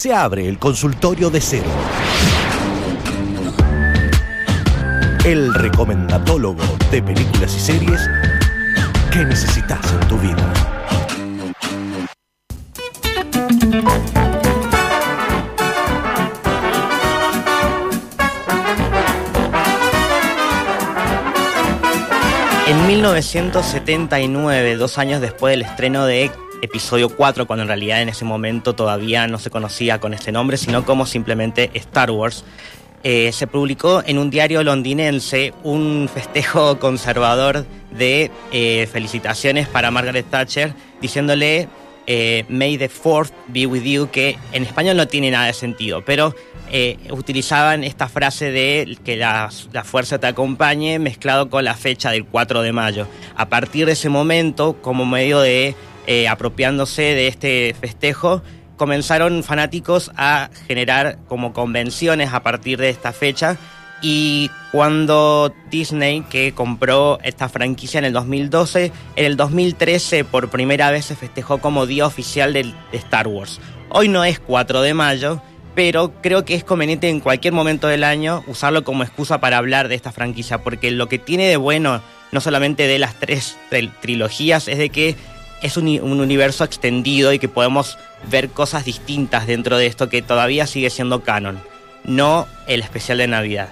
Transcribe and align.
Se 0.00 0.14
abre 0.14 0.48
el 0.48 0.58
consultorio 0.58 1.28
de 1.28 1.42
cero. 1.42 1.68
El 5.26 5.52
recomendatólogo 5.52 6.62
de 6.90 7.02
películas 7.02 7.54
y 7.54 7.60
series 7.60 8.08
que 9.12 9.26
necesitas 9.26 9.92
en 9.92 10.08
tu 10.08 10.16
vida. 10.16 10.54
En 22.66 22.86
1979, 22.86 24.76
dos 24.76 24.96
años 24.96 25.20
después 25.20 25.52
del 25.52 25.60
estreno 25.60 26.06
de 26.06 26.24
episodio 26.62 27.08
4, 27.08 27.46
cuando 27.46 27.62
en 27.62 27.68
realidad 27.68 28.02
en 28.02 28.08
ese 28.08 28.24
momento 28.24 28.74
todavía 28.74 29.26
no 29.26 29.38
se 29.38 29.50
conocía 29.50 30.00
con 30.00 30.14
este 30.14 30.32
nombre, 30.32 30.56
sino 30.56 30.84
como 30.84 31.06
simplemente 31.06 31.70
Star 31.74 32.10
Wars, 32.10 32.44
eh, 33.02 33.30
se 33.32 33.46
publicó 33.46 34.02
en 34.06 34.18
un 34.18 34.28
diario 34.28 34.62
londinense 34.62 35.54
un 35.62 36.08
festejo 36.12 36.78
conservador 36.78 37.64
de 37.90 38.30
eh, 38.52 38.86
felicitaciones 38.92 39.68
para 39.68 39.90
Margaret 39.90 40.26
Thatcher, 40.28 40.74
diciéndole 41.00 41.66
eh, 42.06 42.44
May 42.50 42.76
the 42.76 42.90
Fourth 42.90 43.32
be 43.48 43.64
with 43.64 43.84
you, 43.84 44.10
que 44.10 44.36
en 44.52 44.64
español 44.64 44.98
no 44.98 45.08
tiene 45.08 45.30
nada 45.30 45.46
de 45.46 45.54
sentido, 45.54 46.04
pero 46.04 46.34
utilizaban 47.10 47.82
esta 47.82 48.08
frase 48.08 48.52
de 48.52 48.96
que 49.04 49.16
la, 49.16 49.50
la, 49.72 49.82
fuerza 49.82 50.20
te 50.20 50.28
acompañe 50.28 51.00
mezclado 51.00 51.50
con 51.50 51.64
la 51.64 51.74
fecha 51.74 52.12
del 52.12 52.24
4 52.24 52.62
de 52.62 52.72
mayo. 52.72 53.08
A 53.34 53.48
partir 53.48 53.86
de 53.86 53.92
ese 53.92 54.08
momento, 54.08 54.76
como 54.80 55.04
medio 55.04 55.40
de 55.40 55.74
apropiándose 56.28 57.02
de 57.02 57.28
este 57.28 57.74
festejo, 57.80 58.42
comenzaron 58.76 59.42
fanáticos 59.42 60.10
a 60.16 60.50
generar 60.66 61.18
como 61.28 61.52
convenciones 61.52 62.32
a 62.32 62.42
partir 62.42 62.78
de 62.78 62.88
esta 62.88 63.12
fecha 63.12 63.58
y 64.02 64.50
cuando 64.72 65.52
Disney, 65.70 66.22
que 66.22 66.52
compró 66.52 67.18
esta 67.22 67.48
franquicia 67.48 67.98
en 67.98 68.04
el 68.04 68.12
2012, 68.12 68.92
en 69.16 69.24
el 69.24 69.36
2013 69.36 70.24
por 70.24 70.48
primera 70.48 70.90
vez 70.90 71.06
se 71.06 71.16
festejó 71.16 71.58
como 71.58 71.86
día 71.86 72.06
oficial 72.06 72.52
de 72.52 72.72
Star 72.92 73.28
Wars. 73.28 73.60
Hoy 73.90 74.08
no 74.08 74.24
es 74.24 74.40
4 74.40 74.82
de 74.82 74.94
mayo, 74.94 75.42
pero 75.74 76.12
creo 76.22 76.44
que 76.44 76.54
es 76.54 76.64
conveniente 76.64 77.08
en 77.08 77.20
cualquier 77.20 77.52
momento 77.52 77.88
del 77.88 78.04
año 78.04 78.42
usarlo 78.46 78.84
como 78.84 79.02
excusa 79.02 79.40
para 79.40 79.58
hablar 79.58 79.88
de 79.88 79.96
esta 79.96 80.12
franquicia, 80.12 80.62
porque 80.62 80.90
lo 80.90 81.08
que 81.08 81.18
tiene 81.18 81.46
de 81.46 81.56
bueno, 81.56 82.00
no 82.32 82.40
solamente 82.40 82.86
de 82.86 82.98
las 82.98 83.14
tres 83.16 83.58
trilogías, 84.00 84.68
es 84.68 84.78
de 84.78 84.88
que 84.88 85.16
es 85.62 85.76
un, 85.76 85.88
universo 85.88 86.64
extendido 86.64 87.32
y 87.32 87.38
que 87.38 87.48
podemos 87.48 87.98
ver 88.30 88.50
cosas 88.50 88.84
distintas 88.84 89.46
dentro 89.46 89.76
de 89.78 89.86
esto 89.86 90.08
que 90.08 90.22
todavía 90.22 90.66
sigue 90.66 90.90
siendo 90.90 91.22
canon, 91.22 91.60
no 92.04 92.46
el 92.66 92.80
especial 92.82 93.18
de 93.18 93.26
Navidad. 93.26 93.68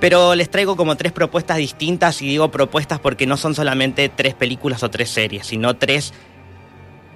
Pero 0.00 0.34
les 0.34 0.50
traigo 0.50 0.76
como 0.76 0.96
tres 0.96 1.12
propuestas 1.12 1.58
distintas 1.58 2.20
y 2.22 2.26
digo 2.26 2.50
propuestas 2.50 2.98
porque 2.98 3.26
no 3.26 3.36
son 3.36 3.54
solamente 3.54 4.08
tres 4.08 4.34
películas 4.34 4.82
o 4.82 4.90
tres 4.90 5.10
series, 5.10 5.46
sino 5.46 5.76
tres 5.76 6.12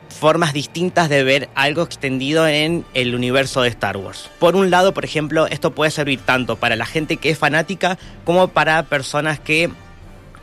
formas 0.08 0.52
distintas 0.52 1.08
de 1.08 1.24
ver 1.24 1.48
algo 1.54 1.82
extendido 1.82 2.46
en 2.46 2.84
el 2.94 3.14
universo 3.14 3.62
de 3.62 3.68
Star 3.68 3.96
Wars. 3.96 4.30
Por 4.38 4.56
un 4.56 4.70
lado, 4.70 4.94
por 4.94 5.04
ejemplo, 5.04 5.46
esto 5.46 5.72
puede 5.72 5.90
servir 5.90 6.20
tanto 6.20 6.56
para 6.56 6.76
la 6.76 6.86
gente 6.86 7.16
que 7.16 7.30
es 7.30 7.38
fanática 7.38 7.98
como 8.24 8.48
para 8.48 8.82
personas 8.84 9.40
que 9.40 9.70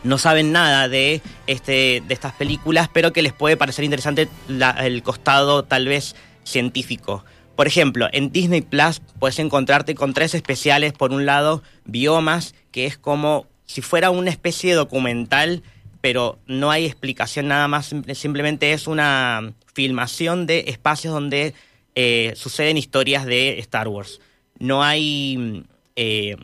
no 0.04 0.18
saben 0.18 0.52
nada 0.52 0.90
de, 0.90 1.22
este, 1.48 2.04
de 2.08 2.14
estas 2.14 2.34
películas, 2.34 2.90
pero 2.92 3.14
que 3.14 3.22
les 3.22 3.34
puede 3.34 3.58
parecer 3.58 3.86
interesante 3.86 4.28
el 4.48 5.04
costado 5.04 5.64
tal 5.64 5.88
vez 5.88 6.16
científico. 6.44 7.24
Por 7.56 7.68
ejemplo, 7.68 8.08
en 8.12 8.32
Disney 8.32 8.62
Plus 8.62 9.02
puedes 9.20 9.40
encontrarte 9.40 9.96
con 9.96 10.14
tres 10.14 10.34
especiales. 10.34 10.94
Por 10.94 11.12
un 11.12 11.26
lado, 11.26 11.62
Biomas, 11.86 12.56
que 12.72 12.86
es 12.86 12.98
como 12.98 13.46
si 13.66 13.82
fuera 13.82 14.10
una 14.10 14.32
especie 14.32 14.72
de 14.72 14.76
documental, 14.76 15.64
pero 16.02 16.40
no 16.48 16.72
hay 16.72 16.86
explicación 16.86 17.48
nada 17.48 17.68
más, 17.68 17.94
simplemente 18.14 18.74
es 18.74 18.88
una 18.88 19.54
filmación 19.74 20.46
de 20.46 20.66
espacios 20.68 21.14
donde 21.14 21.54
eh, 21.96 22.34
suceden 22.36 22.78
historias 22.78 23.26
de 23.26 23.60
Star 23.60 23.88
Wars. 23.88 24.20
No 24.60 24.84
hay 24.84 25.64
eh, 25.96 26.36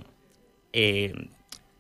eh, 0.73 1.13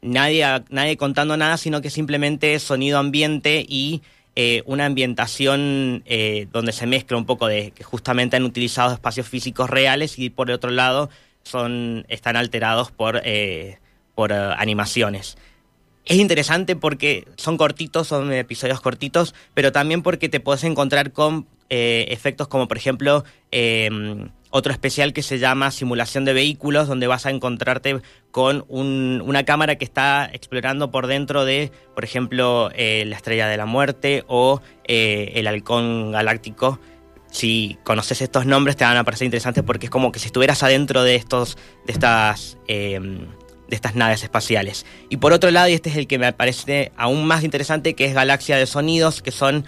nadie, 0.01 0.45
nadie 0.69 0.97
contando 0.97 1.37
nada, 1.37 1.57
sino 1.57 1.81
que 1.81 1.89
simplemente 1.89 2.57
sonido 2.59 2.99
ambiente 2.99 3.65
y 3.67 4.01
eh, 4.35 4.63
una 4.65 4.85
ambientación 4.85 6.03
eh, 6.05 6.47
donde 6.53 6.71
se 6.71 6.85
mezcla 6.85 7.17
un 7.17 7.25
poco 7.25 7.47
de 7.47 7.71
que 7.71 7.83
justamente 7.83 8.37
han 8.37 8.43
utilizado 8.43 8.93
espacios 8.93 9.27
físicos 9.27 9.69
reales 9.69 10.17
y 10.17 10.29
por 10.29 10.49
el 10.49 10.55
otro 10.55 10.71
lado 10.71 11.09
son, 11.43 12.05
están 12.07 12.37
alterados 12.37 12.91
por, 12.91 13.21
eh, 13.25 13.79
por 14.15 14.31
animaciones. 14.31 15.37
Es 16.05 16.17
interesante 16.17 16.75
porque 16.75 17.27
son 17.35 17.57
cortitos, 17.57 18.07
son 18.07 18.31
episodios 18.31 18.81
cortitos, 18.81 19.35
pero 19.53 19.71
también 19.71 20.01
porque 20.03 20.29
te 20.29 20.39
puedes 20.39 20.63
encontrar 20.63 21.11
con 21.11 21.45
efectos 21.71 22.47
como 22.47 22.67
por 22.67 22.77
ejemplo 22.77 23.25
otro 24.51 24.71
especial 24.71 25.13
que 25.13 25.21
se 25.21 25.39
llama 25.39 25.71
Simulación 25.71 26.25
de 26.25 26.33
Vehículos, 26.33 26.87
donde 26.87 27.07
vas 27.07 27.25
a 27.25 27.29
encontrarte 27.29 28.01
con 28.31 28.65
una 28.69 29.43
cámara 29.43 29.75
que 29.75 29.85
está 29.85 30.29
explorando 30.31 30.91
por 30.91 31.07
dentro 31.07 31.45
de, 31.45 31.71
por 31.93 32.03
ejemplo, 32.03 32.71
eh, 32.75 33.03
la 33.05 33.15
Estrella 33.15 33.47
de 33.47 33.57
la 33.57 33.65
Muerte 33.65 34.23
o 34.27 34.61
eh, 34.85 35.33
el 35.35 35.47
Halcón 35.47 36.11
Galáctico. 36.11 36.79
Si 37.31 37.77
conoces 37.83 38.21
estos 38.23 38.47
nombres 38.47 38.75
te 38.75 38.85
van 38.85 38.97
a 38.97 39.03
parecer 39.03 39.25
interesantes 39.25 39.63
porque 39.63 39.85
es 39.85 39.91
como 39.91 40.11
que 40.11 40.19
si 40.19 40.27
estuvieras 40.27 40.63
adentro 40.63 41.03
de, 41.03 41.15
estos, 41.15 41.57
de, 41.85 41.93
estas, 41.93 42.57
em, 42.67 43.27
de 43.67 43.75
estas 43.75 43.93
naves 43.93 44.23
espaciales. 44.23 44.85
Y 45.09 45.17
por 45.17 45.31
otro 45.31 45.51
lado, 45.51 45.69
y 45.69 45.73
este 45.73 45.89
es 45.89 45.97
el 45.97 46.07
que 46.07 46.17
me 46.17 46.33
parece 46.33 46.91
aún 46.97 47.25
más 47.25 47.43
interesante, 47.43 47.93
que 47.93 48.05
es 48.05 48.13
Galaxia 48.15 48.57
de 48.57 48.65
Sonidos, 48.65 49.21
que 49.21 49.31
son... 49.31 49.65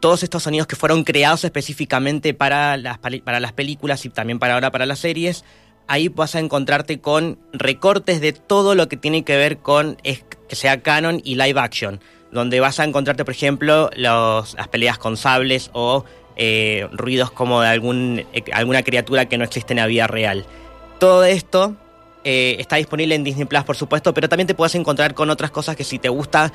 Todos 0.00 0.22
estos 0.22 0.44
sonidos 0.44 0.66
que 0.66 0.76
fueron 0.76 1.04
creados 1.04 1.44
específicamente 1.44 2.34
para 2.34 2.76
las, 2.76 2.98
para 2.98 3.40
las 3.40 3.52
películas 3.52 4.04
y 4.04 4.10
también 4.10 4.38
para 4.38 4.54
ahora 4.54 4.70
para 4.70 4.86
las 4.86 5.00
series, 5.00 5.44
ahí 5.88 6.08
vas 6.08 6.34
a 6.34 6.40
encontrarte 6.40 7.00
con 7.00 7.38
recortes 7.52 8.20
de 8.20 8.32
todo 8.32 8.74
lo 8.74 8.88
que 8.88 8.96
tiene 8.96 9.24
que 9.24 9.36
ver 9.36 9.58
con 9.58 9.96
que 9.96 10.56
sea 10.56 10.82
canon 10.82 11.20
y 11.24 11.34
live 11.34 11.58
action, 11.58 12.00
donde 12.30 12.60
vas 12.60 12.78
a 12.78 12.84
encontrarte, 12.84 13.24
por 13.24 13.34
ejemplo, 13.34 13.90
las 13.96 14.54
peleas 14.70 14.98
con 14.98 15.16
sables 15.16 15.70
o 15.72 16.04
eh, 16.36 16.86
ruidos 16.92 17.32
como 17.32 17.60
de 17.62 17.68
algún, 17.68 18.24
eh, 18.32 18.44
alguna 18.52 18.84
criatura 18.84 19.26
que 19.26 19.36
no 19.38 19.44
existe 19.44 19.72
en 19.72 19.78
la 19.78 19.86
vida 19.86 20.06
real. 20.06 20.46
Todo 21.00 21.24
esto 21.24 21.74
eh, 22.22 22.56
está 22.60 22.76
disponible 22.76 23.14
en 23.14 23.24
Disney 23.24 23.46
Plus, 23.46 23.64
por 23.64 23.76
supuesto, 23.76 24.14
pero 24.14 24.28
también 24.28 24.46
te 24.46 24.54
puedes 24.54 24.74
encontrar 24.74 25.14
con 25.14 25.30
otras 25.30 25.50
cosas 25.50 25.74
que 25.74 25.84
si 25.84 25.98
te 25.98 26.08
gusta 26.08 26.52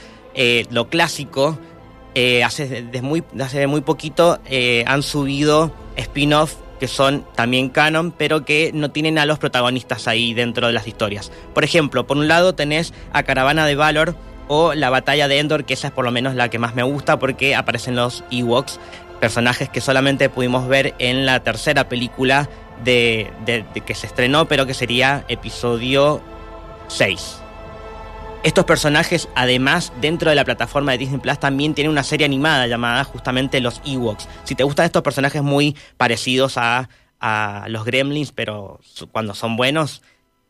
lo 0.71 0.89
clásico, 0.89 1.59
eh, 2.15 2.43
hace, 2.43 2.83
muy, 3.01 3.23
hace 3.39 3.65
muy 3.67 3.81
poquito 3.81 4.39
eh, 4.45 4.83
han 4.87 5.03
subido 5.03 5.73
spin-off 5.95 6.55
que 6.79 6.87
son 6.87 7.25
también 7.35 7.69
canon, 7.69 8.11
pero 8.11 8.43
que 8.43 8.71
no 8.73 8.91
tienen 8.91 9.17
a 9.17 9.25
los 9.25 9.39
protagonistas 9.39 10.07
ahí 10.07 10.33
dentro 10.33 10.67
de 10.67 10.73
las 10.73 10.85
historias. 10.85 11.31
Por 11.53 11.63
ejemplo, 11.63 12.05
por 12.05 12.17
un 12.17 12.27
lado 12.27 12.55
tenés 12.55 12.93
a 13.13 13.23
Caravana 13.23 13.65
de 13.65 13.75
Valor 13.75 14.15
o 14.49 14.73
la 14.73 14.89
Batalla 14.89 15.27
de 15.27 15.39
Endor, 15.39 15.63
que 15.63 15.75
esa 15.75 15.87
es 15.87 15.93
por 15.93 16.03
lo 16.03 16.11
menos 16.11 16.35
la 16.35 16.49
que 16.49 16.59
más 16.59 16.75
me 16.75 16.83
gusta 16.83 17.19
porque 17.19 17.55
aparecen 17.55 17.95
los 17.95 18.23
Ewoks, 18.31 18.79
personajes 19.21 19.69
que 19.69 19.79
solamente 19.79 20.29
pudimos 20.29 20.67
ver 20.67 20.93
en 20.99 21.25
la 21.25 21.39
tercera 21.41 21.87
película 21.87 22.49
de 22.83 23.31
que 23.85 23.95
se 23.95 24.07
estrenó, 24.07 24.49
pero 24.49 24.65
que 24.65 24.73
sería 24.73 25.23
episodio 25.29 26.21
6. 26.89 27.42
Estos 28.43 28.65
personajes, 28.65 29.29
además, 29.35 29.93
dentro 30.01 30.29
de 30.29 30.35
la 30.35 30.43
plataforma 30.43 30.91
de 30.91 30.97
Disney 30.97 31.21
Plus, 31.21 31.39
también 31.39 31.73
tienen 31.73 31.91
una 31.91 32.03
serie 32.03 32.25
animada 32.25 32.67
llamada 32.67 33.05
justamente 33.05 33.61
Los 33.61 33.81
Ewoks. 33.85 34.27
Si 34.43 34.53
te 34.53 34.65
gustan 34.65 34.85
estos 34.85 35.01
personajes 35.01 35.41
muy 35.41 35.77
parecidos 35.95 36.57
a, 36.57 36.89
los 37.69 37.85
Gremlins, 37.85 38.33
pero 38.33 38.81
cuando 39.13 39.33
son 39.33 39.55
buenos, 39.55 40.01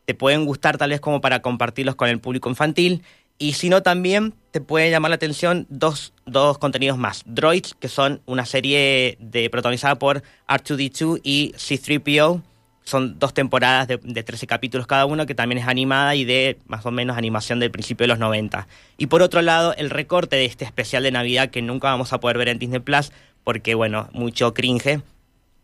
te 0.06 0.14
pueden 0.14 0.44
gustar 0.44 0.76
tal 0.76 0.90
vez 0.90 1.00
como 1.00 1.20
para 1.20 1.40
compartirlos 1.40 1.94
con 1.94 2.08
el 2.08 2.18
público 2.18 2.48
infantil. 2.48 3.04
Y 3.38 3.52
si 3.52 3.68
no, 3.68 3.84
también 3.84 4.34
te 4.50 4.60
puede 4.60 4.90
llamar 4.90 5.10
la 5.10 5.14
atención 5.14 5.68
dos, 5.70 6.14
dos 6.26 6.58
contenidos 6.58 6.98
más. 6.98 7.22
Droids, 7.26 7.74
que 7.78 7.86
son 7.86 8.22
una 8.26 8.44
serie 8.44 9.16
de, 9.20 9.48
protagonizada 9.50 10.00
por 10.00 10.24
R2D2 10.48 11.20
y 11.22 11.52
C3PO 11.52 12.42
son 12.84 13.18
dos 13.18 13.32
temporadas 13.32 13.88
de, 13.88 13.98
13 13.98 14.46
capítulos 14.46 14.86
cada 14.86 15.06
uno, 15.06 15.26
que 15.26 15.34
también 15.34 15.58
es 15.58 15.66
animada 15.66 16.14
y 16.14 16.24
de 16.24 16.58
más 16.66 16.84
o 16.86 16.90
menos 16.90 17.16
animación 17.16 17.58
del 17.58 17.70
principio 17.70 18.04
de 18.04 18.08
los 18.08 18.18
90. 18.18 18.68
Y 18.98 19.06
por 19.06 19.22
otro 19.22 19.42
lado, 19.42 19.74
el 19.76 19.90
recorte 19.90 20.36
de 20.36 20.44
este 20.44 20.64
especial 20.64 21.02
de 21.02 21.10
Navidad 21.10 21.50
que 21.50 21.62
nunca 21.62 21.88
vamos 21.88 22.12
a 22.12 22.20
poder 22.20 22.38
ver 22.38 22.48
en 22.48 22.58
Disney 22.58 22.80
Plus, 22.80 23.10
porque 23.42 23.74
bueno, 23.74 24.08
mucho 24.12 24.52
cringe. 24.52 25.00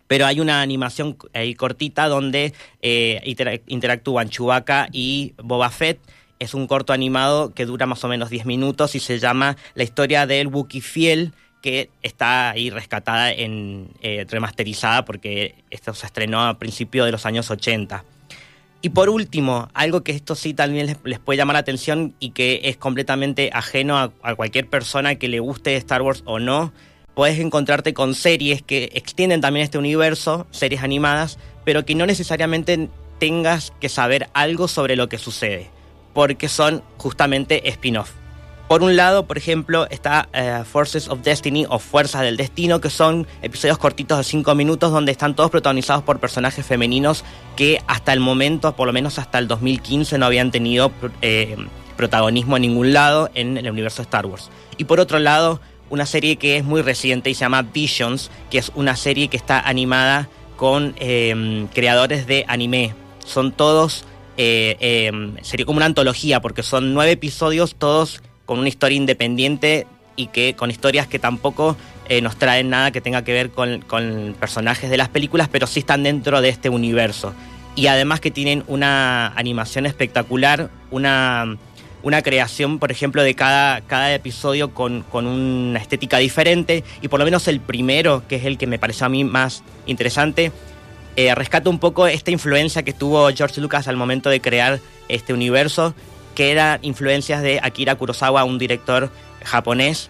Pero 0.06 0.26
hay 0.26 0.40
una 0.40 0.62
animación 0.62 1.16
ahí 1.34 1.54
cortita 1.54 2.08
donde 2.08 2.52
eh, 2.82 3.20
interactúan 3.66 4.28
Chewbacca 4.28 4.88
y 4.90 5.34
Boba 5.36 5.70
Fett. 5.70 6.00
Es 6.40 6.54
un 6.54 6.66
corto 6.66 6.92
animado 6.92 7.52
que 7.54 7.66
dura 7.66 7.86
más 7.86 8.02
o 8.02 8.08
menos 8.08 8.30
10 8.30 8.46
minutos 8.46 8.94
y 8.94 9.00
se 9.00 9.18
llama 9.18 9.56
La 9.74 9.84
historia 9.84 10.26
del 10.26 10.48
Wookiee 10.48 10.80
fiel, 10.80 11.32
que 11.60 11.90
está 12.02 12.50
ahí 12.50 12.70
rescatada 12.70 13.32
en 13.32 13.90
eh, 14.02 14.26
remasterizada 14.28 15.04
porque 15.04 15.54
esto 15.70 15.94
se 15.94 16.06
estrenó 16.06 16.42
a 16.42 16.58
principios 16.58 17.06
de 17.06 17.12
los 17.12 17.26
años 17.26 17.50
80. 17.50 18.04
Y 18.82 18.90
por 18.90 19.10
último, 19.10 19.68
algo 19.74 20.02
que 20.02 20.12
esto 20.12 20.34
sí 20.34 20.54
también 20.54 20.96
les, 21.04 21.18
puede 21.18 21.36
llamar 21.36 21.54
la 21.54 21.60
atención 21.60 22.14
y 22.18 22.30
que 22.30 22.62
es 22.64 22.78
completamente 22.78 23.50
ajeno 23.52 23.98
a, 23.98 24.34
cualquier 24.36 24.68
persona 24.68 25.16
que 25.16 25.28
le 25.28 25.38
guste 25.38 25.76
Star 25.76 26.00
Wars 26.00 26.22
o 26.24 26.38
no, 26.38 26.72
puedes 27.14 27.38
encontrarte 27.38 27.92
con 27.92 28.14
series 28.14 28.62
que 28.62 28.90
extienden 28.94 29.42
también 29.42 29.64
este 29.64 29.76
universo, 29.76 30.46
series 30.50 30.82
animadas, 30.82 31.38
pero 31.64 31.84
que 31.84 31.94
no 31.94 32.06
necesariamente 32.06 32.88
tengas 33.18 33.74
que 33.80 33.90
saber 33.90 34.30
algo 34.32 34.66
sobre 34.66 34.96
lo 34.96 35.10
que 35.10 35.18
sucede, 35.18 35.68
porque 36.14 36.48
son 36.48 36.82
justamente 36.96 37.68
spin-off. 37.68 38.19
Por 38.70 38.84
un 38.84 38.94
lado, 38.94 39.26
por 39.26 39.36
ejemplo, 39.36 39.88
está 39.90 40.28
eh, 40.32 40.62
Forces 40.64 41.08
of 41.08 41.22
Destiny 41.22 41.66
o 41.68 41.80
Fuerzas 41.80 42.22
del 42.22 42.36
Destino, 42.36 42.80
que 42.80 42.88
son 42.88 43.26
episodios 43.42 43.78
cortitos 43.78 44.16
de 44.16 44.22
5 44.22 44.54
minutos 44.54 44.92
donde 44.92 45.10
están 45.10 45.34
todos 45.34 45.50
protagonizados 45.50 46.04
por 46.04 46.20
personajes 46.20 46.64
femeninos 46.64 47.24
que 47.56 47.82
hasta 47.88 48.12
el 48.12 48.20
momento, 48.20 48.76
por 48.76 48.86
lo 48.86 48.92
menos 48.92 49.18
hasta 49.18 49.40
el 49.40 49.48
2015, 49.48 50.18
no 50.18 50.26
habían 50.26 50.52
tenido 50.52 50.92
eh, 51.20 51.56
protagonismo 51.96 52.54
en 52.54 52.62
ningún 52.62 52.92
lado 52.92 53.28
en 53.34 53.56
el 53.56 53.68
universo 53.68 54.02
de 54.02 54.04
Star 54.04 54.26
Wars. 54.26 54.50
Y 54.78 54.84
por 54.84 55.00
otro 55.00 55.18
lado, 55.18 55.60
una 55.88 56.06
serie 56.06 56.36
que 56.36 56.56
es 56.56 56.62
muy 56.62 56.80
reciente 56.80 57.28
y 57.28 57.34
se 57.34 57.40
llama 57.40 57.62
Visions, 57.62 58.30
que 58.52 58.58
es 58.58 58.70
una 58.76 58.94
serie 58.94 59.26
que 59.26 59.36
está 59.36 59.58
animada 59.58 60.28
con 60.56 60.94
eh, 61.00 61.66
creadores 61.74 62.28
de 62.28 62.44
anime. 62.46 62.94
Son 63.24 63.50
todos, 63.50 64.04
sería 64.36 65.66
como 65.66 65.78
una 65.78 65.86
antología, 65.86 66.40
porque 66.40 66.62
son 66.62 66.94
nueve 66.94 67.10
episodios, 67.10 67.74
todos 67.74 68.22
con 68.50 68.58
una 68.58 68.68
historia 68.68 68.96
independiente 68.96 69.86
y 70.16 70.26
que 70.26 70.56
con 70.56 70.72
historias 70.72 71.06
que 71.06 71.20
tampoco 71.20 71.76
eh, 72.08 72.20
nos 72.20 72.34
traen 72.34 72.68
nada 72.68 72.90
que 72.90 73.00
tenga 73.00 73.22
que 73.22 73.32
ver 73.32 73.52
con, 73.52 73.84
personajes 74.40 74.90
de 74.90 74.96
las 74.96 75.08
películas, 75.08 75.48
pero 75.48 75.68
sí 75.68 75.78
están 75.78 76.02
dentro 76.02 76.40
de 76.40 76.48
este 76.48 76.68
universo. 76.68 77.32
Y 77.76 77.86
además 77.86 78.18
que 78.18 78.32
tienen 78.32 78.64
una 78.66 79.28
animación 79.36 79.86
espectacular, 79.86 80.68
una, 80.90 81.58
una 82.02 82.22
creación, 82.22 82.80
por 82.80 82.90
ejemplo, 82.90 83.22
de 83.22 83.36
cada, 83.36 83.82
cada 83.82 84.12
episodio 84.12 84.74
con, 84.74 85.04
con, 85.04 85.28
una 85.28 85.78
estética 85.78 86.18
diferente. 86.18 86.82
Y 87.02 87.06
por 87.06 87.20
lo 87.20 87.26
menos 87.26 87.46
el 87.46 87.60
primero, 87.60 88.24
que 88.26 88.34
es 88.34 88.46
el 88.46 88.58
que 88.58 88.66
me 88.66 88.80
pareció 88.80 89.06
a 89.06 89.10
mí 89.10 89.22
más 89.22 89.62
interesante, 89.86 90.50
eh, 91.14 91.32
rescata 91.36 91.70
un 91.70 91.78
poco 91.78 92.08
esta 92.08 92.32
influencia 92.32 92.82
que 92.82 92.92
tuvo 92.92 93.30
George 93.30 93.60
Lucas 93.60 93.86
al 93.86 93.96
momento 93.96 94.28
de 94.28 94.40
crear 94.40 94.80
este 95.08 95.32
universo 95.32 95.94
que 96.40 96.52
eran 96.52 96.78
influencias 96.80 97.42
de 97.42 97.60
Akira 97.62 97.96
Kurosawa, 97.96 98.44
un 98.44 98.56
director 98.56 99.10
japonés 99.44 100.08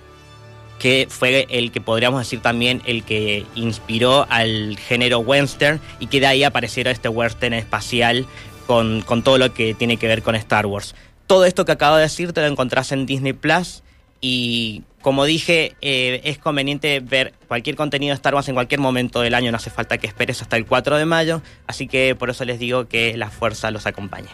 que 0.78 1.08
fue 1.10 1.48
el 1.50 1.72
que 1.72 1.80
podríamos 1.80 2.20
decir 2.20 2.40
también 2.40 2.82
el 2.86 3.02
que 3.02 3.44
inspiró 3.56 4.28
al 4.30 4.78
género 4.78 5.18
western 5.18 5.80
y 5.98 6.06
que 6.06 6.20
de 6.20 6.28
ahí 6.28 6.44
apareciera 6.44 6.92
este 6.92 7.08
western 7.08 7.54
espacial 7.54 8.26
con, 8.68 9.02
todo 9.24 9.38
lo 9.38 9.52
que 9.52 9.74
tiene 9.74 9.96
que 9.96 10.06
ver 10.06 10.22
con 10.22 10.36
Star 10.36 10.66
Wars. 10.66 10.94
Todo 11.26 11.46
esto 11.46 11.64
que 11.64 11.72
acabo 11.72 11.96
de 11.96 12.02
decir 12.02 12.32
te 12.32 12.42
lo 12.42 12.46
encontrás 12.46 12.92
en 12.92 13.06
Disney 13.06 13.32
Plus 13.32 13.82
y 14.20 14.84
como 15.02 15.24
dije, 15.24 15.74
eh, 15.80 16.20
es 16.22 16.38
conveniente 16.38 17.00
ver 17.00 17.34
cualquier 17.48 17.74
contenido 17.74 18.12
de 18.12 18.14
Star 18.14 18.36
Wars 18.36 18.48
en 18.48 18.54
cualquier 18.54 18.78
momento 18.80 19.20
del 19.20 19.34
año, 19.34 19.50
no 19.50 19.56
hace 19.56 19.70
falta 19.70 19.98
que 19.98 20.06
esperes 20.06 20.42
hasta 20.42 20.56
el 20.56 20.64
4 20.64 20.96
de 20.96 21.06
mayo, 21.06 21.42
así 21.66 21.88
que 21.88 22.14
por 22.14 22.30
eso 22.30 22.44
les 22.44 22.60
digo 22.60 22.86
que 22.86 23.16
la 23.16 23.30
fuerza 23.30 23.72
los 23.72 23.88
acompañe. 23.88 24.28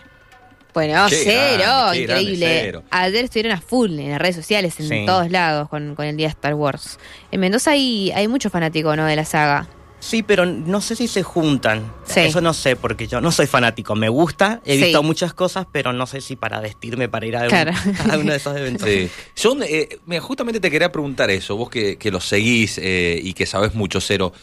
Bueno, 0.77 1.07
cero, 1.09 1.95
increíble. 1.95 2.83
Ayer 2.91 3.25
estuvieron 3.25 3.53
a 3.53 3.63
full 3.63 3.99
en 3.99 4.11
las 4.11 4.21
redes 4.21 4.37
sociales, 4.37 4.79
en 4.79 5.07
todos 5.07 5.31
lados, 5.31 5.71
con, 5.71 5.97
el 5.99 6.17
día 6.19 6.27
de 6.27 6.33
Star 6.33 6.53
Wars. 6.53 6.99
En 7.33 7.41
Mendoza 7.41 7.71
hay, 7.71 8.13
hay 8.15 8.29
muchos 8.29 8.53
fanáticos, 8.53 8.95
¿no? 8.95 9.07
De 9.07 9.17
la 9.17 9.25
saga. 9.25 9.67
Sí, 10.01 10.23
pero 10.23 10.45
no 10.45 10.83
sé 10.83 10.95
si 10.95 11.09
se 11.09 11.23
juntan. 11.23 11.91
Eso 12.15 12.43
no 12.43 12.53
sé, 12.53 12.77
porque 12.77 13.07
yo 13.07 13.23
no 13.23 13.33
soy 13.33 13.47
fanático. 13.47 13.95
Me 13.95 14.11
gusta, 14.11 14.61
he 14.67 14.77
visto 14.77 15.03
muchas 15.03 15.33
cosas, 15.33 15.67
pero 15.73 15.95
no 15.95 16.07
sé 16.07 16.21
si 16.21 16.37
para 16.37 16.61
vestirme 16.61 17.09
para 17.09 17.25
ir 17.25 17.39
a, 17.39 17.47
uno 18.19 18.33
de 18.33 18.37
esos 18.37 18.55
eventos. 18.55 18.87
Sí. 18.87 19.11
Eh, 19.67 20.19
justamente 20.21 20.61
te 20.61 20.71
quería 20.71 20.93
preguntar 20.93 21.31
eso, 21.31 21.57
vos 21.57 21.71
que, 21.71 21.97
que 21.97 22.11
lo 22.11 22.21
seguís 22.21 22.77
eh, 22.77 23.19
y 23.23 23.33
que 23.33 23.47
sabes 23.47 23.75
mucho, 23.75 24.03
Cero. 24.03 24.35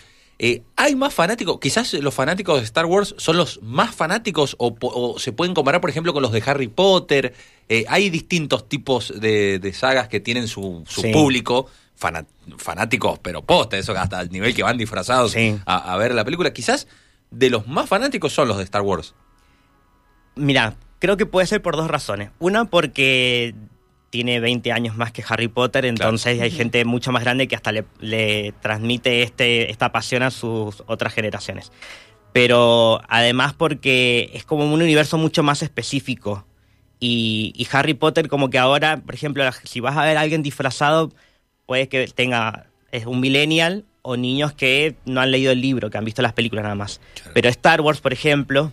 Eh, 0.45 0.61
¿Hay 0.75 0.93
más 0.97 1.13
fanáticos? 1.13 1.57
Quizás 1.61 1.93
los 1.93 2.13
fanáticos 2.13 2.57
de 2.57 2.65
Star 2.65 2.85
Wars 2.85 3.15
son 3.17 3.37
los 3.37 3.61
más 3.63 3.95
fanáticos 3.95 4.57
o, 4.59 5.17
se 5.17 5.31
pueden 5.31 5.53
comparar, 5.53 5.79
por 5.79 5.89
ejemplo, 5.89 6.11
con 6.11 6.21
los 6.21 6.33
de 6.33 6.43
Harry 6.45 6.67
Potter. 6.67 7.33
Eh, 7.69 7.85
hay 7.87 8.09
distintos 8.09 8.67
tipos 8.67 9.13
de, 9.21 9.73
sagas 9.73 10.09
que 10.09 10.19
tienen 10.19 10.49
su, 10.49 10.83
público, 11.13 11.67
fanáticos, 12.57 13.19
pero 13.19 13.41
posta, 13.41 13.77
eso 13.77 13.93
hasta 13.93 14.19
el 14.19 14.31
nivel 14.31 14.53
que 14.53 14.63
van 14.63 14.77
disfrazados 14.77 15.33
a, 15.65 15.95
ver 15.95 16.13
la 16.13 16.25
película. 16.25 16.51
Quizás 16.51 16.87
de 17.31 17.49
los 17.49 17.65
más 17.65 17.87
fanáticos 17.87 18.33
son 18.33 18.49
los 18.49 18.57
de 18.57 18.65
Star 18.65 18.81
Wars. 18.81 19.15
Mira, 20.35 20.75
creo 20.99 21.15
que 21.15 21.25
puede 21.25 21.47
ser 21.47 21.61
por 21.61 21.77
dos 21.77 21.87
razones. 21.87 22.31
Una, 22.39 22.65
porque 22.65 23.55
tiene 24.13 24.39
20 24.39 24.71
años 24.71 24.95
más 24.95 25.11
que 25.11 25.23
Harry 25.27 25.47
Potter, 25.47 25.85
entonces 25.85 26.39
hay 26.39 26.51
gente 26.51 26.85
mucho 26.85 27.11
más 27.11 27.23
grande 27.23 27.47
que 27.47 27.55
hasta 27.55 27.71
le, 27.71 28.53
transmite 28.61 29.23
este, 29.23 29.71
esta 29.71 29.91
pasión 29.91 30.21
a 30.21 30.29
sus 30.29 30.83
otras 30.85 31.15
generaciones. 31.15 31.71
Pero 32.31 33.01
además 33.09 33.55
porque 33.55 34.29
es 34.35 34.45
como 34.45 34.71
un 34.71 34.83
universo 34.83 35.17
mucho 35.17 35.41
más 35.41 35.63
específico. 35.63 36.45
Y, 36.99 37.67
Harry 37.71 37.95
Potter 37.95 38.27
como 38.27 38.51
que 38.51 38.59
ahora, 38.59 38.97
por 38.97 39.15
ejemplo, 39.15 39.43
si 39.63 39.79
vas 39.79 39.97
a 39.97 40.05
ver 40.05 40.15
a 40.17 40.21
alguien 40.21 40.43
disfrazado, 40.43 41.11
puede 41.65 41.87
que 41.87 42.05
tenga 42.05 42.67
es 42.91 43.07
un 43.07 43.19
millennial 43.19 43.83
o 44.03 44.15
niños 44.15 44.53
que 44.53 44.95
no 45.05 45.21
han 45.21 45.31
leído 45.31 45.51
el 45.51 45.59
libro, 45.59 45.89
que 45.89 45.97
han 45.97 46.05
visto 46.05 46.21
las 46.21 46.33
películas 46.33 46.61
nada 46.61 46.75
más. 46.75 47.01
Pero 47.33 47.49
Star 47.49 47.81
Wars, 47.81 47.99
por 47.99 48.13
ejemplo, 48.13 48.71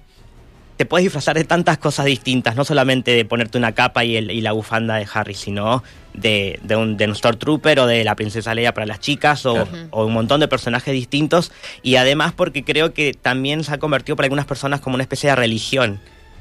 te 0.80 0.86
puedes 0.86 1.04
disfrazar 1.04 1.36
de 1.36 1.44
tantas 1.44 1.76
cosas 1.76 2.06
distintas, 2.06 2.56
no 2.56 2.64
solamente 2.64 3.10
de 3.10 3.26
ponerte 3.26 3.58
una 3.58 3.72
capa 3.72 4.02
y, 4.02 4.16
el, 4.16 4.30
y 4.30 4.40
la 4.40 4.52
bufanda 4.52 4.96
de 4.96 5.06
Harry, 5.12 5.34
sino 5.34 5.84
de, 6.14 6.58
de, 6.62 6.74
un, 6.74 6.96
de 6.96 7.14
Stormtrooper 7.14 7.80
o 7.80 7.86
de 7.86 8.02
la 8.02 8.16
princesa 8.16 8.54
Leia 8.54 8.72
para 8.72 8.86
las 8.86 8.98
chicas 8.98 9.44
o, 9.44 9.68
un 9.92 10.12
montón 10.14 10.40
de 10.40 10.48
personajes 10.48 10.94
distintos. 10.94 11.52
Y 11.82 11.96
además 11.96 12.32
porque 12.32 12.64
creo 12.64 12.94
que 12.94 13.12
también 13.12 13.62
se 13.62 13.74
ha 13.74 13.78
convertido 13.78 14.16
para 14.16 14.24
algunas 14.24 14.46
personas 14.46 14.80
como 14.80 14.94
una 14.94 15.02
especie 15.02 15.28
de 15.28 15.36
religión 15.36 16.00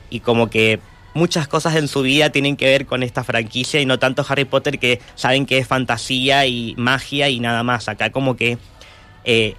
y 0.10 0.22
como 0.22 0.50
que 0.50 0.80
muchas 1.14 1.50
cosas 1.50 1.76
en 1.76 1.90
su 1.90 2.02
vida 2.02 2.30
tienen 2.30 2.56
que 2.56 2.64
ver 2.64 2.86
con 2.86 3.04
esta 3.04 3.26
franquicia 3.26 3.82
y 3.82 3.86
no 3.86 4.00
tanto 4.00 4.26
Harry 4.26 4.46
Potter 4.46 4.80
que 4.80 5.02
saben 5.16 5.48
que 5.48 5.58
es 5.58 5.68
fantasía 5.68 6.46
y 6.46 6.76
magia 6.78 7.28
y 7.28 7.42
nada 7.42 7.64
más. 7.64 7.90
Acá 7.90 8.14
como 8.14 8.38
que 8.38 8.58
eh, 9.26 9.56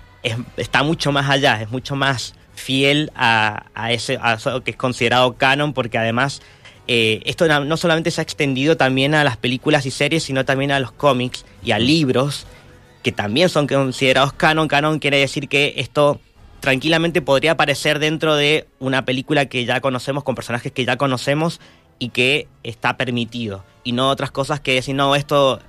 está 0.57 0.83
mucho 0.83 1.13
más 1.13 1.29
allá, 1.29 1.61
es 1.61 1.71
mucho 1.71 1.97
más 1.97 2.35
fiel 2.61 3.11
a, 3.15 3.65
ese, 3.91 4.19
eso 4.35 4.63
que 4.63 4.73
es 4.73 4.77
considerado 4.77 5.35
canon, 5.35 5.73
porque 5.73 5.99
además 5.99 6.43
eh, 6.87 7.21
esto 7.25 7.47
no 7.65 7.77
solamente 7.77 8.11
se 8.11 8.21
ha 8.21 8.23
extendido 8.23 8.77
también 8.77 9.15
a 9.15 9.25
las 9.25 9.37
películas 9.37 9.87
y 9.87 9.91
series, 9.91 10.23
sino 10.23 10.45
también 10.45 10.71
a 10.71 10.81
los 10.81 10.93
cómics 10.93 11.45
y 11.65 11.73
a 11.73 11.79
libros, 11.79 12.47
que 13.03 13.13
también 13.13 13.49
son 13.49 13.67
considerados 13.67 14.33
canon. 14.33 14.69
Canon 14.69 14.99
quiere 14.99 15.19
decir 15.19 15.49
que 15.49 15.75
esto 15.77 16.21
tranquilamente 16.61 17.23
podría 17.23 17.53
aparecer 17.53 17.99
dentro 17.99 18.37
de 18.37 18.67
una 18.79 19.05
película 19.05 19.47
que 19.47 19.65
ya 19.65 19.81
conocemos, 19.81 20.25
con 20.25 20.35
personajes 20.35 20.73
que 20.73 20.85
ya 20.85 20.97
conocemos 20.97 21.61
y 21.99 22.11
que 22.11 22.49
está 22.63 22.97
permitido. 22.97 23.65
Y 23.83 23.93
no 23.93 24.11
otras 24.11 24.31
cosas 24.31 24.61
que 24.61 24.75
decir, 24.75 24.95
no, 24.95 25.15
esto 25.17 25.61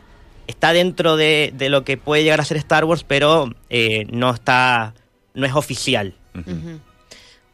está 0.47 0.73
dentro 0.73 1.17
de, 1.17 1.53
lo 1.69 1.83
que 1.83 1.97
puede 1.97 2.23
llegar 2.23 2.41
a 2.41 2.45
ser 2.45 2.57
Star 2.57 2.83
Wars, 2.85 3.03
pero 3.03 3.49
eh, 3.69 4.05
no 4.11 4.31
está, 4.31 4.93
no 5.33 5.45
es 5.45 5.53
oficial. 5.53 6.15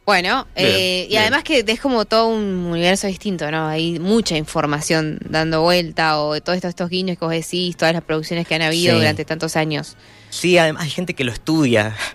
Bueno, 0.08 0.46
eh, 0.56 1.06
y 1.10 1.16
además 1.16 1.44
que 1.44 1.62
es 1.66 1.80
como 1.80 2.06
todo 2.06 2.28
un 2.28 2.42
universo 2.70 3.06
distinto, 3.06 3.50
¿no? 3.50 3.66
Hay 3.66 3.98
mucha 3.98 4.38
información 4.38 5.18
dando 5.28 5.60
vuelta 5.60 6.18
o 6.18 6.40
todos 6.40 6.56
estos, 6.56 6.70
estos 6.70 6.88
guiños 6.88 7.18
que 7.18 7.26
vos 7.26 7.34
decís, 7.34 7.76
todas 7.76 7.92
las 7.92 8.02
producciones 8.02 8.48
que 8.48 8.54
han 8.54 8.62
habido 8.62 8.96
durante 8.96 9.26
tantos 9.26 9.54
años. 9.54 9.98
Sí, 10.30 10.56
además 10.56 10.84
hay 10.84 10.90
gente 10.90 11.12
que 11.12 11.24
lo 11.24 11.32
estudia. 11.32 11.94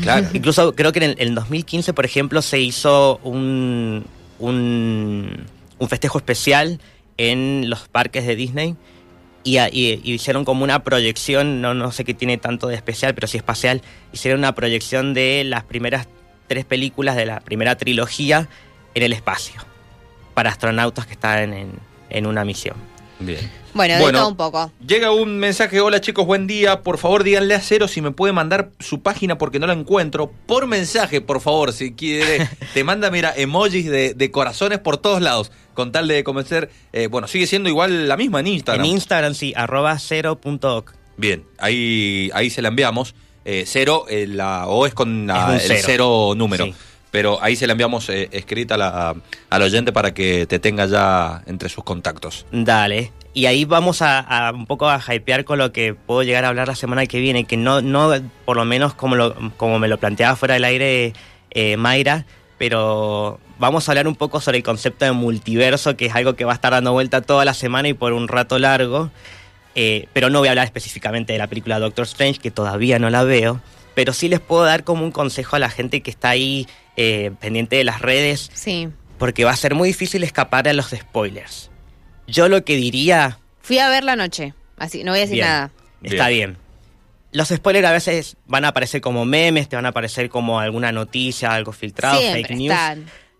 Claro. 0.00 0.28
Incluso 0.32 0.76
creo 0.76 0.92
que 0.92 1.04
en 1.04 1.16
el, 1.18 1.34
2015, 1.34 1.92
por 1.92 2.04
ejemplo, 2.04 2.40
se 2.40 2.60
hizo 2.60 3.18
un, 3.24 4.06
un, 4.38 5.44
festejo 5.88 6.18
especial 6.18 6.78
en 7.16 7.68
los 7.68 7.88
parques 7.88 8.24
de 8.24 8.36
Disney 8.36 8.76
y, 9.44 9.58
hicieron 10.04 10.44
como 10.44 10.64
una 10.64 10.84
proyección, 10.84 11.60
no, 11.60 11.74
no 11.74 11.92
sé 11.92 12.04
qué 12.04 12.14
tiene 12.14 12.38
tanto 12.38 12.68
de 12.68 12.76
especial, 12.76 13.14
pero 13.14 13.26
sí 13.26 13.36
espacial, 13.36 13.82
hicieron 14.12 14.40
una 14.40 14.54
proyección 14.54 15.14
de 15.14 15.44
las 15.44 15.64
primeras 15.64 16.08
tres 16.46 16.64
películas 16.64 17.16
de 17.16 17.26
la 17.26 17.40
primera 17.40 17.76
trilogía 17.76 18.48
en 18.94 19.02
el 19.02 19.12
espacio, 19.12 19.62
para 20.34 20.50
astronautas 20.50 21.06
que 21.06 21.12
están 21.12 21.52
en, 21.52 21.72
en 22.10 22.26
una 22.26 22.44
misión. 22.44 22.91
Bien. 23.26 23.50
Bueno, 23.74 24.06
de 24.06 24.12
todo 24.12 24.28
un 24.28 24.36
poco. 24.36 24.70
Llega 24.86 25.12
un 25.12 25.38
mensaje, 25.38 25.80
hola 25.80 26.00
chicos, 26.00 26.26
buen 26.26 26.46
día, 26.46 26.82
por 26.82 26.98
favor 26.98 27.24
díganle 27.24 27.54
a 27.54 27.60
Cero 27.60 27.88
si 27.88 28.02
me 28.02 28.10
puede 28.10 28.32
mandar 28.32 28.70
su 28.80 29.00
página 29.00 29.38
porque 29.38 29.58
no 29.58 29.66
la 29.66 29.72
encuentro. 29.72 30.30
Por 30.46 30.66
mensaje, 30.66 31.20
por 31.20 31.40
favor, 31.40 31.72
si 31.72 31.94
quiere. 31.94 32.48
te 32.74 32.84
manda, 32.84 33.10
mira, 33.10 33.32
emojis 33.34 33.90
de, 33.90 34.30
corazones 34.30 34.78
por 34.78 34.98
todos 34.98 35.22
lados, 35.22 35.52
con 35.74 35.90
tal 35.90 36.08
de 36.08 36.22
convencer. 36.22 36.70
Eh, 36.92 37.06
bueno, 37.06 37.28
sigue 37.28 37.46
siendo 37.46 37.68
igual 37.68 38.08
la 38.08 38.16
misma 38.16 38.40
en 38.40 38.48
Instagram. 38.48 38.84
En 38.84 38.92
Instagram, 38.92 39.34
sí, 39.34 39.54
arroba 39.56 39.98
cero 39.98 40.38
Bien, 41.16 41.44
ahí, 41.58 42.30
ahí 42.34 42.50
se 42.50 42.60
la 42.60 42.68
enviamos. 42.68 43.14
Eh, 43.44 43.64
cero, 43.66 44.04
eh, 44.08 44.26
la 44.28 44.68
O 44.68 44.86
es 44.86 44.94
con 44.94 45.28
el 45.30 45.60
cero 45.60 46.34
número. 46.36 46.66
Pero 47.12 47.38
ahí 47.40 47.54
se 47.54 47.68
la 47.68 47.72
enviamos 47.72 48.08
eh, 48.08 48.28
escrita 48.32 48.74
a 48.74 48.78
la, 48.78 49.14
al 49.50 49.62
oyente 49.62 49.92
para 49.92 50.12
que 50.12 50.46
te 50.46 50.58
tenga 50.58 50.86
ya 50.86 51.42
entre 51.46 51.68
sus 51.68 51.84
contactos. 51.84 52.44
Dale. 52.50 53.12
Y 53.32 53.46
ahí 53.46 53.64
vamos 53.64 54.02
a, 54.02 54.50
un 54.52 54.66
poco 54.66 54.88
a 54.88 55.00
hypear 55.14 55.44
con 55.44 55.58
lo 55.58 55.72
que 55.72 55.94
puedo 55.94 56.24
llegar 56.24 56.44
a 56.44 56.48
hablar 56.48 56.66
la 56.66 56.74
semana 56.74 57.06
que 57.06 57.20
viene, 57.20 57.44
que 57.44 57.56
no, 57.56 57.80
no 57.80 58.10
por 58.44 58.56
lo 58.56 58.64
menos 58.64 58.94
como, 58.94 59.14
lo, 59.14 59.36
como 59.56 59.78
me 59.78 59.86
lo 59.86 59.98
planteaba 59.98 60.34
fuera 60.34 60.54
del 60.54 60.64
aire 60.64 61.12
Mayra, 61.78 62.26
pero 62.58 63.38
vamos 63.58 63.88
a 63.88 63.92
hablar 63.92 64.08
un 64.08 64.16
poco 64.16 64.40
sobre 64.40 64.58
el 64.58 64.64
concepto 64.64 65.04
de 65.04 65.12
multiverso, 65.12 65.96
que 65.96 66.06
es 66.06 66.14
algo 66.16 66.34
que 66.34 66.44
va 66.44 66.50
a 66.50 66.54
estar 66.56 66.72
dando 66.72 66.92
vuelta 66.92 67.22
toda 67.22 67.44
la 67.44 67.54
semana 67.54 67.88
y 67.88 67.94
por 67.94 68.12
un 68.12 68.26
rato 68.26 68.58
largo. 68.58 69.10
Eh, 69.74 70.08
pero 70.12 70.30
no 70.30 70.40
voy 70.40 70.48
a 70.48 70.50
hablar 70.50 70.66
específicamente 70.66 71.32
de 71.32 71.38
la 71.38 71.46
película 71.46 71.78
Doctor 71.78 72.04
Strange, 72.04 72.40
que 72.40 72.50
todavía 72.50 72.98
no 72.98 73.08
la 73.08 73.22
veo, 73.24 73.60
pero 73.94 74.12
sí 74.12 74.28
les 74.28 74.40
puedo 74.40 74.64
dar 74.64 74.84
como 74.84 75.04
un 75.04 75.12
consejo 75.12 75.56
a 75.56 75.58
la 75.58 75.70
gente 75.70 76.00
que 76.00 76.10
está 76.10 76.30
ahí 76.30 76.66
eh, 76.96 77.32
pendiente 77.40 77.76
de 77.76 77.84
las 77.84 78.00
redes, 78.00 78.50
sí. 78.54 78.88
porque 79.18 79.44
va 79.44 79.50
a 79.50 79.56
ser 79.56 79.74
muy 79.74 79.88
difícil 79.88 80.24
escapar 80.24 80.68
a 80.68 80.72
los 80.72 80.90
spoilers. 80.90 81.70
Yo 82.26 82.48
lo 82.48 82.64
que 82.64 82.76
diría... 82.76 83.38
Fui 83.60 83.78
a 83.78 83.88
ver 83.88 84.04
la 84.04 84.16
noche, 84.16 84.54
así 84.76 85.04
no 85.04 85.12
voy 85.12 85.20
a 85.20 85.22
decir 85.22 85.40
nada. 85.40 85.70
Está 86.02 86.28
bien. 86.28 86.56
Los 87.30 87.48
spoilers 87.48 87.86
a 87.86 87.92
veces 87.92 88.36
van 88.46 88.64
a 88.64 88.68
aparecer 88.68 89.00
como 89.00 89.24
memes, 89.24 89.68
te 89.68 89.76
van 89.76 89.86
a 89.86 89.90
aparecer 89.90 90.28
como 90.28 90.60
alguna 90.60 90.92
noticia, 90.92 91.52
algo 91.52 91.72
filtrado, 91.72 92.20
fake 92.20 92.50
news. 92.50 92.76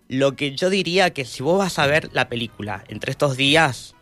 Lo 0.09 0.35
que 0.37 0.55
yo 0.55 0.71
diría 0.71 1.11
que 1.11 1.25
si 1.25 1.43
vos 1.43 1.59
vas 1.59 1.79
a 1.79 1.87
ver 1.87 2.11
la 2.13 2.29
película 2.29 2.85
entre 2.89 3.11
estos 3.11 3.37
días, 3.37 3.95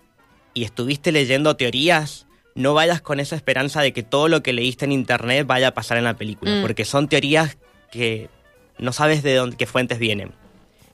y 0.54 0.64
estuviste 0.64 1.12
leyendo 1.12 1.57
teorías, 1.57 2.26
no 2.61 2.75
vayas 2.75 3.00
con 3.00 3.21
esa 3.21 3.37
esperanza 3.37 3.83
de 3.83 3.93
que 3.93 4.02
todo 4.02 4.29
lo 4.29 4.43
que 4.43 4.52
leíste 4.52 4.85
en 4.85 4.93
internet 4.93 5.47
vaya 5.47 5.69
a 5.69 5.75
pasar 5.75 5.99
en 5.99 6.05
la 6.05 6.17
película, 6.17 6.57
mm. 6.57 6.62
porque 6.62 6.85
son 6.85 7.09
teorías 7.09 7.59
que 7.90 8.29
no 8.79 8.93
sabes 8.93 9.23
de 9.23 9.35
dónde, 9.35 9.57
qué 9.57 9.67
fuentes 9.67 9.99
vienen. 9.99 10.33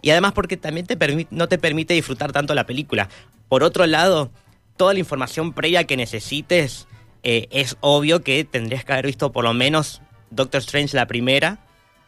Y 0.03 0.11
además 0.11 0.33
porque 0.33 0.57
también 0.57 0.87
te 0.87 1.27
no 1.31 1.49
te 1.49 1.59
permite 1.59 1.95
disfrutar 1.95 2.33
tanto 2.33 2.55
la 2.55 2.67
película. 2.67 3.09
Por 3.49 3.63
otro 3.63 3.87
lado, 3.87 4.31
toda 4.77 4.93
la 4.93 5.01
información 5.01 5.53
previa 5.53 5.85
que 5.85 5.97
necesites, 5.97 6.87
eh, 7.23 7.49
es 7.51 7.77
obvio 7.81 8.23
que 8.23 8.45
tendrías 8.45 8.85
que 8.85 8.93
haber 8.93 9.07
visto 9.07 9.33
por 9.33 9.45
lo 9.45 9.53
menos 9.53 10.01
Doctor 10.31 10.61
Strange 10.61 10.97
la 10.97 11.07
primera. 11.07 11.59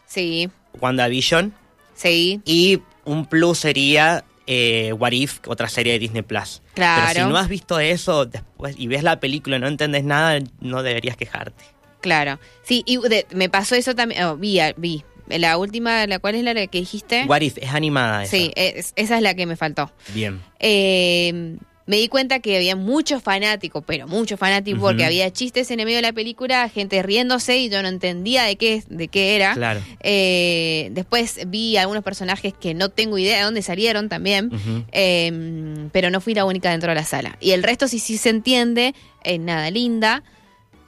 Sí. 0.06 0.50
WandaVision. 0.80 1.54
Sí. 1.94 2.40
Y 2.44 2.82
un 3.04 3.26
plus 3.26 3.58
sería 3.58 4.24
eh, 4.50 4.94
What 4.94 5.12
If, 5.12 5.40
otra 5.46 5.68
serie 5.68 5.92
de 5.92 5.98
Disney 5.98 6.22
Plus. 6.22 6.62
Claro. 6.74 7.06
Pero 7.12 7.26
si 7.26 7.32
no 7.32 7.38
has 7.38 7.48
visto 7.48 7.78
eso 7.78 8.24
después 8.24 8.74
y 8.78 8.86
ves 8.88 9.02
la 9.02 9.20
película 9.20 9.56
y 9.56 9.60
no 9.60 9.68
entendés 9.68 10.04
nada, 10.04 10.40
no 10.60 10.82
deberías 10.82 11.16
quejarte. 11.16 11.62
Claro. 12.00 12.40
Sí, 12.62 12.82
y 12.86 12.98
me 13.34 13.50
pasó 13.50 13.74
eso 13.74 13.94
también. 13.94 14.24
Oh, 14.24 14.36
vi, 14.36 14.58
vi. 14.78 15.04
La 15.28 15.58
última, 15.58 16.06
¿la 16.06 16.18
cuál 16.18 16.36
es 16.36 16.42
la 16.42 16.54
que 16.54 16.78
dijiste? 16.78 17.26
What 17.26 17.42
If, 17.42 17.58
es 17.58 17.74
animada. 17.74 18.22
Esa. 18.22 18.30
Sí, 18.30 18.52
esa 18.56 19.16
es 19.16 19.22
la 19.22 19.34
que 19.34 19.44
me 19.44 19.56
faltó. 19.56 19.92
Bien. 20.14 20.40
Eh, 20.58 21.58
me 21.88 21.96
di 21.96 22.08
cuenta 22.08 22.40
que 22.40 22.54
había 22.54 22.76
muchos 22.76 23.22
fanáticos, 23.22 23.82
pero 23.86 24.06
muchos 24.06 24.38
fanáticos, 24.38 24.78
porque 24.78 25.06
había 25.06 25.32
chistes 25.32 25.70
en 25.70 25.80
el 25.80 25.86
medio 25.86 25.96
de 25.96 26.02
la 26.02 26.12
película, 26.12 26.68
gente 26.68 27.02
riéndose 27.02 27.56
y 27.56 27.70
yo 27.70 27.80
no 27.80 27.88
entendía 27.88 28.44
de 28.44 28.56
qué, 28.56 28.84
de 28.90 29.08
qué 29.08 29.36
era. 29.36 29.54
Claro. 29.54 29.80
Eh, 30.00 30.90
después 30.92 31.40
vi 31.46 31.78
algunos 31.78 32.04
personajes 32.04 32.52
que 32.52 32.74
no 32.74 32.90
tengo 32.90 33.16
idea 33.16 33.38
de 33.38 33.44
dónde 33.44 33.62
salieron 33.62 34.10
también, 34.10 34.50
em, 34.92 35.88
pero 35.88 36.10
no 36.10 36.20
fui 36.20 36.34
la 36.34 36.44
única 36.44 36.70
dentro 36.70 36.90
de 36.90 36.94
la 36.94 37.04
sala. 37.04 37.38
Y 37.40 37.52
el 37.52 37.62
resto 37.62 37.88
sí, 37.88 37.98
sí 37.98 38.18
se 38.18 38.28
entiende, 38.28 38.94
es 39.24 39.40
nada 39.40 39.70
linda. 39.70 40.22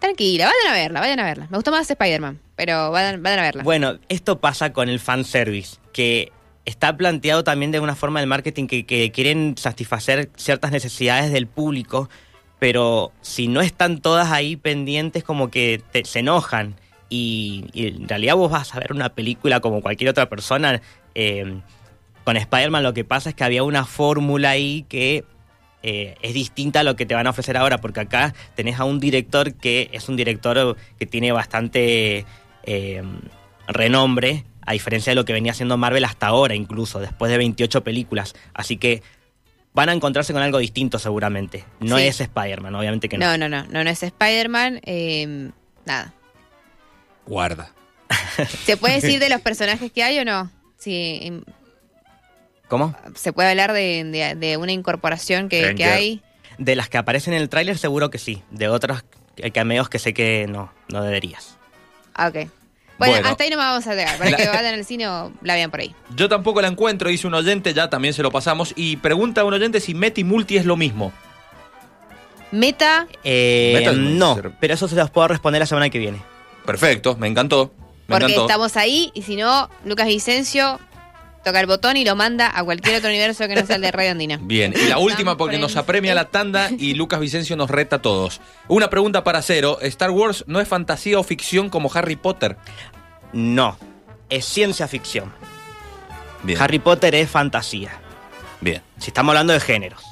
Tranquila, 0.00 0.50
vayan 0.52 0.70
a 0.70 0.82
verla, 0.82 1.00
vayan 1.00 1.20
a 1.20 1.24
verla. 1.24 1.46
Me 1.50 1.56
gustó 1.56 1.70
más 1.70 1.90
Spider-Man, 1.90 2.40
pero 2.56 2.90
vayan, 2.90 3.22
vayan 3.22 3.38
a 3.38 3.42
verla. 3.42 3.62
Bueno, 3.62 3.98
esto 4.10 4.38
pasa 4.38 4.74
con 4.74 4.90
el 4.90 5.00
fanservice, 5.00 5.78
que 5.94 6.30
está 6.70 6.96
planteado 6.96 7.44
también 7.44 7.72
de 7.72 7.80
una 7.80 7.94
forma 7.94 8.20
del 8.20 8.28
marketing 8.28 8.66
que, 8.66 9.10
quieren 9.12 9.54
satisfacer 9.56 10.30
ciertas 10.36 10.70
necesidades 10.70 11.32
del 11.32 11.46
público, 11.46 12.08
pero 12.58 13.12
si 13.20 13.48
no 13.48 13.60
están 13.60 14.00
todas 14.00 14.30
ahí 14.30 14.56
pendientes, 14.56 15.24
como 15.24 15.50
que 15.50 15.82
se 16.04 16.18
enojan. 16.20 16.76
Y, 17.08 17.64
en 17.74 18.08
realidad 18.08 18.36
vos 18.36 18.50
vas 18.50 18.74
a 18.74 18.78
ver 18.78 18.92
una 18.92 19.10
película 19.10 19.60
como 19.60 19.82
cualquier 19.82 20.10
otra 20.10 20.28
persona. 20.28 20.80
Eh, 21.14 21.60
con 22.24 22.36
Spider-Man 22.36 22.82
lo 22.82 22.94
que 22.94 23.04
pasa 23.04 23.30
es 23.30 23.34
que 23.34 23.44
había 23.44 23.64
una 23.64 23.84
fórmula 23.84 24.50
ahí 24.50 24.84
que 24.88 25.24
eh, 25.82 26.14
es 26.22 26.34
distinta 26.34 26.80
a 26.80 26.82
lo 26.84 26.94
que 26.94 27.06
te 27.06 27.14
van 27.14 27.26
a 27.26 27.30
ofrecer 27.30 27.56
ahora, 27.56 27.78
porque 27.78 28.00
acá 28.00 28.34
tenés 28.54 28.78
a 28.78 28.84
un 28.84 29.00
director 29.00 29.54
que 29.54 29.88
es 29.92 30.08
un 30.08 30.16
director 30.16 30.76
que 30.98 31.06
tiene 31.06 31.32
bastante 31.32 32.26
eh, 32.64 33.02
renombre 33.66 34.44
a 34.70 34.72
diferencia 34.72 35.10
de 35.10 35.16
lo 35.16 35.24
que 35.24 35.32
venía 35.32 35.50
haciendo 35.50 35.76
Marvel 35.76 36.04
hasta 36.04 36.28
ahora, 36.28 36.54
incluso, 36.54 37.00
después 37.00 37.28
de 37.28 37.38
28 37.38 37.82
películas. 37.82 38.34
Así 38.54 38.76
que 38.76 39.02
van 39.74 39.88
a 39.88 39.92
encontrarse 39.92 40.32
con 40.32 40.42
algo 40.42 40.58
distinto 40.58 41.00
seguramente. 41.00 41.64
No 41.80 41.98
es 41.98 42.20
Spider-Man, 42.20 42.76
obviamente 42.76 43.08
que 43.08 43.18
no. 43.18 43.26
No, 43.26 43.36
no, 43.36 43.48
no, 43.48 43.68
no, 43.68 43.82
no 43.82 43.90
es 43.90 44.00
Spider-Man. 44.00 44.80
Eh, 44.84 45.50
nada. 45.84 46.14
Guarda. 47.26 47.72
¿Se 48.64 48.76
puede 48.76 49.00
decir 49.00 49.18
de 49.18 49.28
los 49.28 49.40
personajes 49.40 49.90
que 49.90 50.04
hay 50.04 50.20
o 50.20 50.24
no? 50.24 50.48
Sí. 50.78 51.18
Em, 51.22 51.42
¿Cómo? 52.68 52.94
¿Se 53.16 53.32
puede 53.32 53.50
hablar 53.50 53.72
de, 53.72 54.56
una 54.56 54.70
incorporación 54.70 55.48
que, 55.48 55.74
hay? 55.84 56.22
De 56.58 56.76
las 56.76 56.88
que 56.88 56.96
aparecen 56.96 57.34
en 57.34 57.42
el 57.42 57.48
tráiler 57.48 57.76
seguro 57.76 58.08
que 58.08 58.18
sí. 58.18 58.44
De 58.52 58.68
otros 58.68 59.04
cameos 59.52 59.88
que 59.88 59.98
sé 59.98 60.14
que 60.14 60.46
no, 60.48 60.72
no 60.88 61.02
deberías. 61.02 61.58
Ah, 62.14 62.28
ok. 62.28 62.48
Bueno, 63.08 63.28
hasta 63.28 63.44
ahí 63.44 63.50
no 63.50 63.56
me 63.56 63.62
vamos 63.62 63.86
a 63.86 63.94
llegar. 63.94 64.18
Para 64.18 64.36
que 64.36 64.48
vayan 64.48 64.74
al 64.74 64.84
cine 64.84 65.08
o 65.08 65.32
la 65.42 65.54
vean 65.54 65.70
por 65.70 65.80
ahí. 65.80 65.94
Yo 66.14 66.28
tampoco 66.28 66.60
la 66.60 66.68
encuentro, 66.68 67.08
dice 67.08 67.26
un 67.26 67.34
oyente, 67.34 67.72
ya 67.74 67.88
también 67.90 68.14
se 68.14 68.22
lo 68.22 68.30
pasamos. 68.30 68.72
Y 68.76 68.96
pregunta 68.96 69.40
a 69.40 69.44
un 69.44 69.54
oyente 69.54 69.80
si 69.80 69.94
Meta 69.94 70.20
y 70.20 70.24
Multi 70.24 70.56
es 70.56 70.66
lo 70.66 70.76
mismo. 70.76 71.12
Meta. 72.52 73.06
Eh, 73.24 73.90
no, 73.96 74.36
pero 74.60 74.74
eso 74.74 74.88
se 74.88 74.96
los 74.96 75.10
puedo 75.10 75.28
responder 75.28 75.60
la 75.60 75.66
semana 75.66 75.88
que 75.88 75.98
viene. 75.98 76.20
Perfecto, 76.66 77.16
me 77.16 77.26
encantó. 77.26 77.72
Porque 78.06 78.34
estamos 78.34 78.76
ahí 78.76 79.10
y 79.14 79.22
si 79.22 79.36
no, 79.36 79.70
Lucas 79.84 80.06
Vicencio 80.06 80.80
toca 81.44 81.60
el 81.60 81.66
botón 81.66 81.96
y 81.96 82.04
lo 82.04 82.16
manda 82.16 82.50
a 82.56 82.62
cualquier 82.64 82.96
otro 82.96 83.08
universo 83.08 83.46
que 83.48 83.54
no 83.54 83.66
sea 83.66 83.76
el 83.76 83.82
de 83.82 83.90
Radio 83.92 84.12
Andina. 84.12 84.38
Bien, 84.40 84.74
y 84.76 84.88
la 84.88 84.98
última 84.98 85.36
porque 85.36 85.58
nos 85.58 85.76
apremia 85.76 86.14
la 86.14 86.26
tanda 86.26 86.70
y 86.70 86.94
Lucas 86.94 87.20
Vicencio 87.20 87.56
nos 87.56 87.70
reta 87.70 87.96
a 87.96 88.02
todos. 88.02 88.40
Una 88.68 88.90
pregunta 88.90 89.24
para 89.24 89.42
cero, 89.42 89.78
¿Star 89.82 90.10
Wars 90.10 90.44
no 90.46 90.60
es 90.60 90.68
fantasía 90.68 91.18
o 91.18 91.22
ficción 91.22 91.70
como 91.70 91.90
Harry 91.92 92.16
Potter? 92.16 92.56
No, 93.32 93.76
es 94.28 94.44
ciencia 94.44 94.88
ficción. 94.88 95.32
Harry 96.58 96.78
Potter 96.78 97.14
es 97.14 97.30
fantasía. 97.30 97.92
Bien. 98.60 98.82
Si 98.98 99.08
estamos 99.08 99.30
hablando 99.30 99.52
de 99.52 99.60
géneros. 99.60 100.02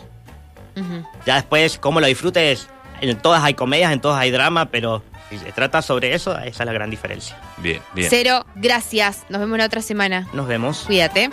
Ya 1.27 1.35
después, 1.35 1.79
cómo 1.79 2.01
lo 2.01 2.07
disfrutes, 2.07 2.69
en 3.01 3.19
todas 3.19 3.43
hay 3.43 3.55
comedias, 3.55 3.93
en 3.93 4.01
todas 4.01 4.21
hay 4.21 4.31
drama, 4.31 4.67
pero 4.67 5.03
si 5.29 5.39
se 5.39 5.53
trata 5.53 5.83
sobre 5.83 6.15
eso, 6.15 6.37
esa 6.39 6.63
es 6.63 6.67
la 6.67 6.73
gran 6.73 6.91
diferencia. 6.91 7.39
Bien, 7.59 7.81
bien. 7.95 8.09
Cero, 8.11 8.47
gracias. 8.55 9.25
Nos 9.29 9.41
vemos 9.41 9.59
la 9.59 9.67
otra 9.67 9.83
semana. 9.83 10.27
Nos 10.33 10.47
vemos. 10.47 10.85
Cuídate. 10.87 11.31